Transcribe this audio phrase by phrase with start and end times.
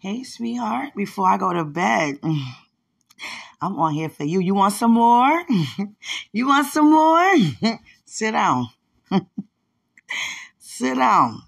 [0.00, 2.20] Hey, sweetheart, before I go to bed,
[3.60, 4.38] I'm on here for you.
[4.38, 5.42] You want some more?
[6.32, 7.34] you want some more?
[8.04, 8.68] Sit down.
[10.60, 11.42] Sit down.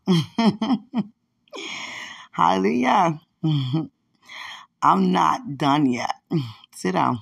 [2.33, 3.21] Hallelujah.
[4.83, 6.17] I'm not done yet.
[6.75, 7.21] Sit down.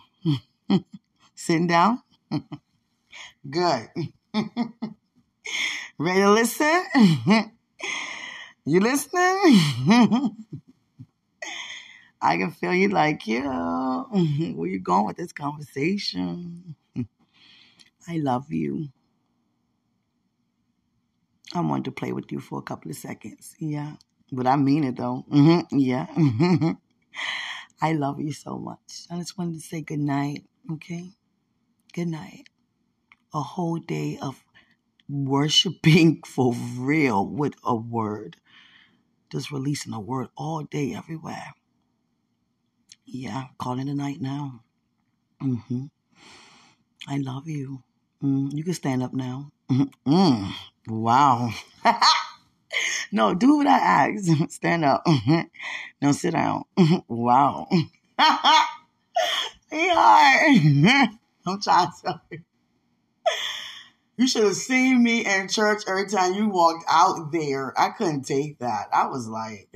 [1.35, 2.03] Sitting down?
[3.51, 3.89] Good.
[5.99, 6.85] Ready to listen?
[8.65, 10.37] you listening?
[12.21, 16.75] I can feel you like, yeah, where you going with this conversation?
[18.09, 18.89] I love you.
[21.55, 23.55] I wanted to play with you for a couple of seconds.
[23.59, 23.95] Yeah.
[24.33, 25.25] But I mean it though.
[25.31, 25.79] Mm-hmm.
[25.79, 26.07] Yeah.
[27.81, 29.07] I love you so much.
[29.11, 30.45] I just wanted to say good night.
[30.73, 31.11] Okay.
[31.95, 32.49] Good night.
[33.33, 34.45] A whole day of
[35.09, 38.37] worshiping for real with a word.
[39.31, 41.55] Just releasing a word all day, everywhere.
[43.11, 44.61] Yeah, calling a night now.
[45.43, 45.87] Mm-hmm.
[47.09, 47.83] I love you.
[48.23, 49.51] Mm, you can stand up now.
[49.71, 50.13] Mm-hmm.
[50.13, 50.53] Mm.
[50.89, 51.49] Wow.
[53.13, 54.27] no, do what I ask.
[54.51, 55.07] Stand up.
[55.07, 55.41] Mm-hmm.
[56.03, 56.65] no, sit down.
[56.77, 56.99] Mm-hmm.
[57.09, 57.67] wow.
[59.73, 61.07] yeah.
[61.47, 62.21] I'm trying to.
[64.19, 67.73] You should have seen me in church every time you walked out there.
[67.81, 68.89] I couldn't take that.
[68.93, 69.71] I was like,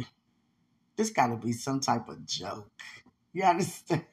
[0.96, 2.70] this got to be some type of joke.
[3.34, 4.05] You understand?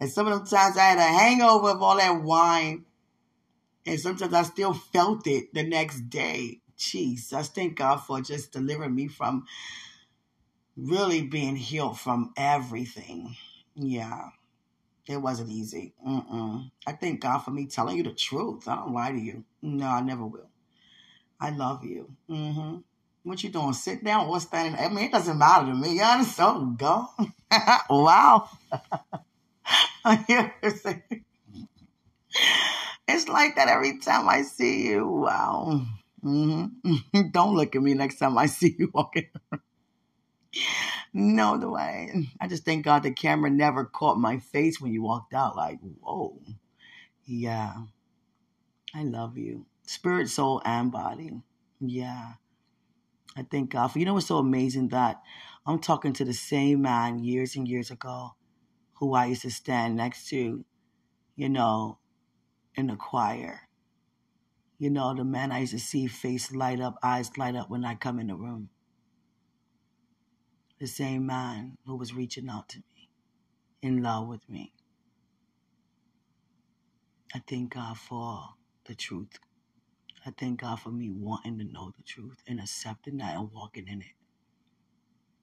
[0.00, 2.84] And some of them times I had a hangover of all that wine.
[3.86, 6.60] And sometimes I still felt it the next day.
[6.76, 9.46] Jesus, thank God for just delivering me from
[10.76, 13.36] really being healed from everything.
[13.76, 14.30] Yeah,
[15.06, 15.94] it wasn't easy.
[16.06, 16.70] Mm-mm.
[16.86, 18.66] I thank God for me telling you the truth.
[18.66, 19.44] I don't lie to you.
[19.62, 20.50] No, I never will.
[21.40, 22.10] I love you.
[22.28, 22.78] Mm-hmm.
[23.24, 23.72] What you doing?
[23.72, 24.78] Sit down or standing?
[24.78, 25.96] I mean, it doesn't matter to me.
[25.96, 27.08] You're so go.
[27.90, 28.50] wow.
[30.04, 30.84] it's
[33.28, 35.08] like that every time I see you.
[35.08, 35.86] Wow.
[36.22, 37.30] Mm-hmm.
[37.32, 39.30] Don't look at me next time I see you walking.
[41.14, 42.28] no, the way.
[42.38, 45.56] I just thank God the camera never caught my face when you walked out.
[45.56, 46.42] Like, whoa.
[47.24, 47.72] Yeah.
[48.94, 49.64] I love you.
[49.86, 51.40] Spirit, soul, and body.
[51.80, 52.34] Yeah.
[53.36, 55.20] I thank God for you know what's so amazing that
[55.66, 58.34] I'm talking to the same man years and years ago
[58.94, 60.64] who I used to stand next to,
[61.36, 61.98] you know,
[62.76, 63.62] in the choir.
[64.78, 67.84] You know, the man I used to see face light up, eyes light up when
[67.84, 68.68] I come in the room.
[70.78, 73.08] The same man who was reaching out to me,
[73.82, 74.72] in love with me.
[77.34, 78.50] I thank God for
[78.84, 79.38] the truth
[80.26, 83.88] I thank God for me wanting to know the truth and accepting that and walking
[83.88, 84.14] in it.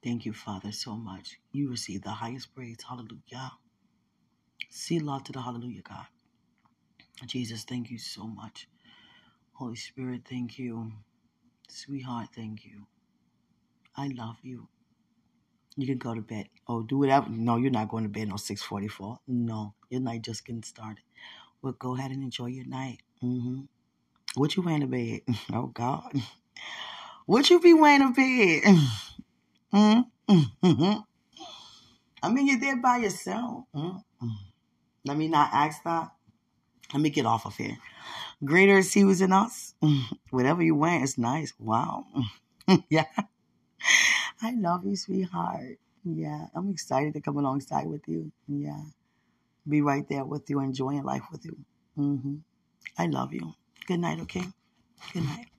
[0.04, 1.38] Thank you, Father, so much.
[1.52, 2.78] You receive the highest praise.
[2.88, 3.54] Hallelujah.
[4.70, 6.08] See love to the hallelujah, God.
[7.28, 8.68] Jesus, thank you so much.
[9.54, 10.94] Holy Spirit, thank you.
[11.70, 12.88] Sweetheart, thank you.
[13.96, 14.68] I love you.
[15.78, 16.50] You can go to bed.
[16.68, 17.30] Oh, do whatever.
[17.30, 19.20] No, you're not going to bed no 644.
[19.28, 21.04] No, your night just getting started.
[21.62, 23.02] Well, go ahead and enjoy your night.
[23.24, 23.62] Mm-hmm.
[24.36, 25.22] What you wearing to bed?
[25.54, 26.12] Oh God.
[27.26, 28.64] What you be wearing to bed?
[29.74, 30.94] Mm-hmm.
[32.24, 33.66] I mean, you're there by yourself.
[33.76, 34.28] Mm-hmm.
[35.06, 36.12] Let me not ask that.
[36.94, 37.78] Let me get off of here.
[38.44, 39.76] Greater is he who's in us.
[40.30, 41.54] Whatever you wear it's nice.
[41.60, 42.06] Wow.
[42.90, 43.06] yeah.
[44.42, 45.78] I love you, sweetheart.
[46.04, 46.48] Yeah.
[46.56, 48.32] I'm excited to come alongside with you.
[48.48, 48.84] Yeah.
[49.68, 51.58] Be right there with you, enjoying life with you.
[51.98, 52.36] Mm-hmm.
[52.98, 53.54] I love you.
[53.88, 54.46] Good night, okay?
[55.14, 55.51] Good night.